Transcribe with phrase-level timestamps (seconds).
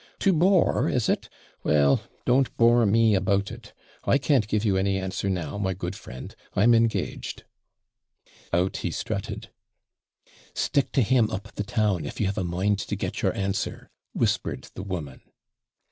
[0.17, 1.29] 'To bore, is it?
[1.63, 3.71] Well, don't BORE me about it.
[4.03, 7.43] I can't give you any answer now, my good friend; I'm engaged.'
[8.51, 9.49] Out he strutted.
[10.55, 13.91] 'Stick to him up the town, if you have a mind to get your answer,'
[14.13, 15.21] whispered the woman.